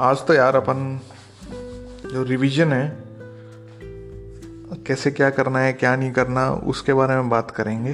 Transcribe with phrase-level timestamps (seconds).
[0.00, 1.00] आज तो यार अपन
[2.12, 2.84] जो रिवीजन है,
[4.86, 7.90] कैसे क्या करना है, क्या नहीं करना, उसके बारे में बात करेंगे।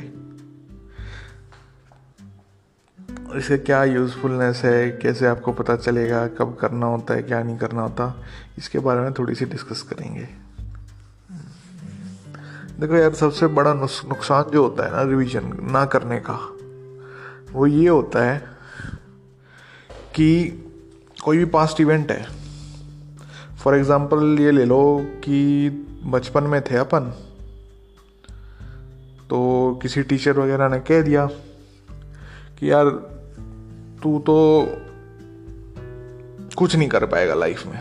[3.39, 7.83] इसे क्या यूज़फुलनेस है, कैसे आपको पता चलेगा, कब करना होता है, क्या नहीं करना
[7.83, 8.23] होता,
[8.59, 10.29] इसके बारे में थोड़ी सी डिस्कस करेंगे।
[12.81, 16.39] देखो यार, सबसे बड़ा नुकसान जो होता है ना रिवीजन ना करने का,
[17.53, 18.39] वो ये होता है
[20.15, 20.63] कि
[21.27, 22.27] कोई भी पास्ट इवेंट है।
[23.59, 24.81] फॉर एग्ज़ाम्पल ये ले लो
[25.25, 25.69] कि
[26.05, 27.11] बचपन में थे अपन
[29.31, 29.39] तो
[29.83, 31.27] किसी टीचर वगैरह ने कह दिया
[32.59, 32.91] कि यार,
[34.03, 34.37] तू तो
[36.57, 37.81] कुछ नहीं कर पाएगा लाइफ में।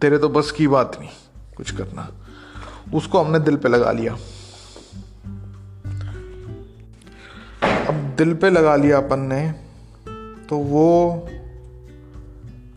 [0.00, 1.10] तेरे तो बस की बात नहीं,
[1.56, 2.08] कुछ करना।
[2.94, 4.12] उसको हमने दिल पे लगा लिया।
[7.88, 9.42] अब दिल पे लगा लिया अपन ने
[10.48, 10.88] तो वो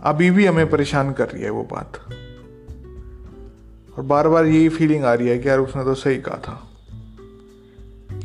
[0.05, 1.99] अभी भी हमें परेशान कर रही है वो बात।
[3.97, 6.69] और बार बार यही फीलिंग आ रही है कि यार उसने तो सही कहा था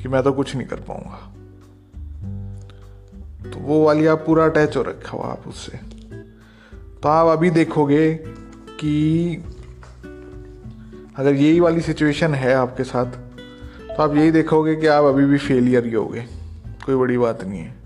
[0.03, 1.33] कि मैं तो कुछ नहीं कर पाऊँगा।
[3.51, 5.81] तो वो वाली आप पूरा अटैच हो रखा हो आप उससे।
[7.03, 8.15] तो आप अभी देखोगे
[8.81, 9.35] कि
[11.17, 13.07] अगर यही वाली सिचुएशन है आपके साथ
[13.97, 16.21] तो आप यही देखोगे कि आप अभी भी फेलियर ही होगे।
[16.87, 17.80] कोई बड़ी बात नहीं है।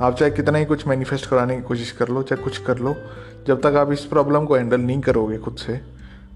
[0.00, 2.94] आप चाहे कितना ही कुछ मैनिफेस्ट कराने की कोशिश कर लो, चाहे कुछ कर लो,
[3.46, 5.76] जब तक आप इस प्रॉब्लम को हैंडल नहीं करोगे खुद से,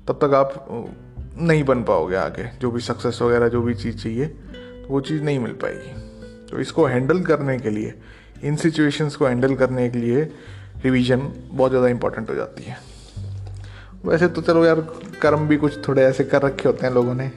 [0.09, 0.55] तब तक आप
[1.39, 5.23] नहीं बन पाओगे आगे। जो भी सक्सेस वगैरह, जो भी चीज़ चाहिए तो वो चीज़
[5.23, 5.93] नहीं मिल पाएगी।
[6.51, 7.95] तो इसको हैंडल करने के लिए,
[8.45, 10.23] इन सिचुएशंस को हैंडल करने के लिए
[10.85, 12.77] रिवीजन बहुत ज़्यादा इंपॉर्टेंट हो जाती है।
[14.05, 14.81] वैसे तो चलो यार,
[15.23, 17.31] कर्म भी कुछ थोड़े ऐसे कर रखे होते हैं लोगों ने,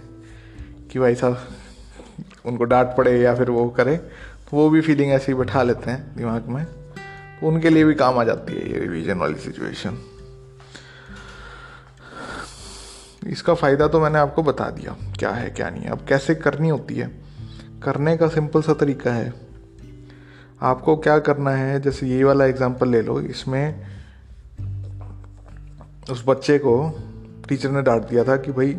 [0.92, 1.38] कि भाई साहब,
[2.46, 4.00] उनको डांट पड़े या फिर वो करे
[4.56, 8.18] वो भी फीलिंग ऐसे ही बैठा लेते हैं दिमाग में तो उनके लिए भी काम
[8.20, 9.98] आ जाती है ये रिविज़न वाली सिचुएशन
[13.28, 16.70] इसका फ़ायदा तो मैंने आपको बता दिया, क्या है, क्या नहीं है। अब कैसे करनी
[16.70, 17.08] होती है?
[17.84, 19.34] करने का सिंपल सा तरीका है।
[20.62, 23.86] आपको क्या करना है, जैसे ये वाला एग्ज़ाम्पल ले लो, इसमें
[26.12, 26.76] उस बच्चे को
[27.50, 28.74] टीचर ने डांट दिया था कि भाई,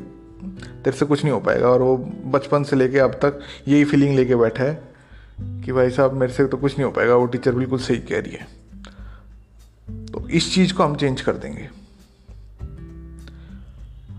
[0.85, 4.17] तेरे से कुछ नहीं हो पाएगा, और वो बचपन से लेके अब तक यही फीलिंग
[4.17, 4.96] लेके बैठा है।
[5.41, 8.21] कि भाई साहब, मेरे से तो कुछ नहीं हो पाएगा, वो टीचर बिल्कुल सही कह
[8.21, 8.47] रही है।
[10.07, 11.69] तो इस चीज़ को हम चेंज कर देंगे।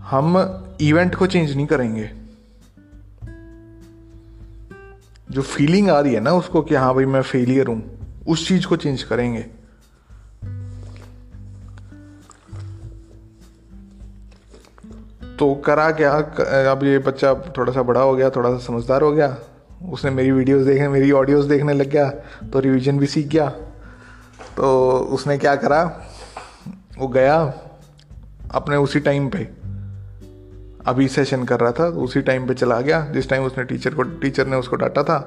[0.02, 0.36] हम
[0.80, 2.10] इवेंट को चेंज नहीं करेंगे।
[5.30, 7.82] जो फीलिंग आ रही है ना उसको कि हाँ भाई, मैं फेलियर हूँ,
[8.28, 9.42] उस चीज़ को चेंज करेंगे।
[15.38, 16.12] तो करा क्या?
[16.72, 19.36] अब ये बच्चा थोड़ा सा बड़ा हो गया, थोड़ा सा समझदार हो गया।
[19.82, 22.08] उसने मेरी वीडियोस देखे, मेरी ऑडियोस देखने लग गया
[22.52, 23.48] तो रिवीजन भी सीख गया।
[24.56, 25.82] तो उसने क्या करा?
[26.98, 27.36] वो गया
[28.50, 29.48] अपने उसी टाइम पे।
[30.86, 33.94] अभी सेशन कर रहा था तो उसी टाइम पे चला गया, जिस टाइम उसने टीचर
[33.94, 35.18] को टीचर ने उसको डांटा था।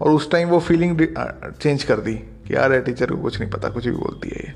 [0.00, 1.00] और उस टाइम वो फीलिंग
[1.60, 4.36] चेंज कर दी कि यार है टीचर को कुछ नहीं पता, कुछ भी बोलती है
[4.38, 4.54] ये।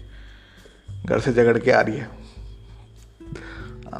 [1.06, 2.08] घर से झगड़ के आ रही है।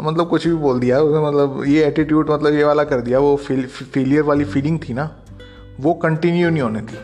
[0.02, 3.36] मतलब कुछ भी बोल दिया, उसने मतलब ये एटीट्यूड मतलब ये वाला कर दिया, वो
[3.36, 5.10] फेलियर वाली फीलिंग थी ना।
[5.80, 6.98] वो कंटिन्यू नहीं होने थी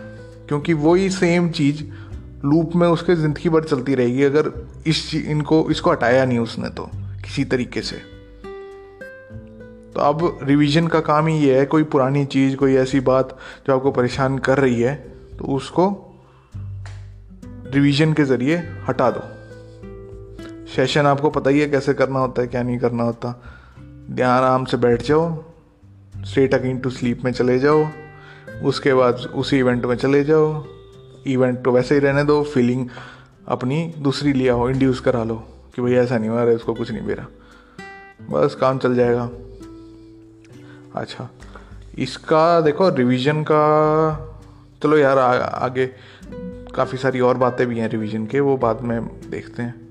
[0.48, 1.82] क्योंकि वही सेम चीज़
[2.44, 4.52] लूप में उसके ज़िंदगी भर चलती रहेगी। अगर
[4.86, 6.88] इस इनको, इसको हटाया नहीं उसने तो
[7.24, 7.96] किसी तरीके से।
[9.94, 13.36] तो अब रिवीजन का काम ही ये है, कोई पुरानी चीज़, कोई ऐसी बात
[13.66, 14.94] जो आपको परेशान कर रही है
[15.38, 15.88] तो उसको
[17.66, 18.56] रिवीजन के ज़रिए
[18.88, 19.22] हटा दो।
[20.74, 23.40] सेशन आपको पता ही है कैसे करना होता है, क्या नहीं करना होता।
[24.10, 25.44] ध्यान आराम से बैठ जाओ
[26.24, 27.84] स्ट्रेट अगेन टू स्लीप में चले जाओ।
[28.64, 30.64] उसके बाद उसी इवेंट में चले जाओ।
[31.26, 32.88] इवेंट तो वैसे ही रहने दो फीलिंग
[33.48, 35.36] अपनी दूसरी लिया हो इंड्यूस करा लो
[35.74, 37.26] कि भाई ऐसा नहीं हो रहा इसको कुछ नहीं मेरा।
[38.30, 39.30] बस काम चल जाएगा।
[40.94, 41.30] अच्छा
[41.98, 43.62] इसका देखो रिवीजन का
[44.82, 45.86] चलो यार आ, आगे
[46.74, 49.90] काफ़ी सारी और बातें भी हैं रिवीजन के वो बाद में देखते हैं।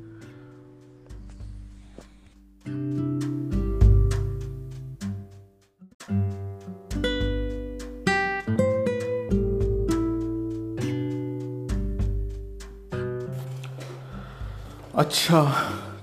[15.00, 15.42] अच्छा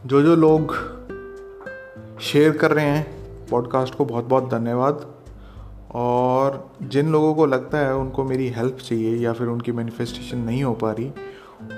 [0.06, 0.72] जो जो लोग
[2.20, 5.04] शेयर कर रहे हैं पॉडकास्ट को बहुत बहुत धन्यवाद।
[5.94, 10.64] और जिन लोगों को लगता है उनको मेरी हेल्प चाहिए या फिर उनकी मैनिफेस्टेशन नहीं
[10.64, 11.06] हो पा रही,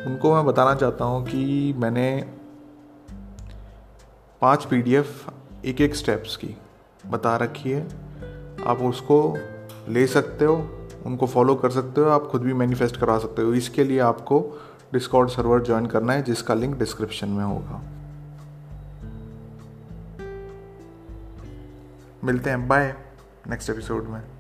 [0.07, 2.25] उनको मैं बताना चाहता हूँ कि मैंने
[4.43, 5.31] पाँच पीडीएफ
[5.65, 6.57] एक एक स्टेप्स की
[7.07, 7.89] बता रखी है।
[8.67, 9.39] आप उसको
[9.89, 10.57] ले सकते हो,
[11.07, 14.41] उनको फॉलो कर सकते हो, आप खुद भी मैनिफेस्ट करा सकते हो। इसके लिए आपको
[14.93, 17.83] डिस्कॉर्ड सर्वर ज्वाइन करना है, जिसका लिंक डिस्क्रिप्शन में होगा।
[22.25, 22.95] मिलते हैं बाय
[23.49, 24.38] नेक्स्ट एपिसोड में।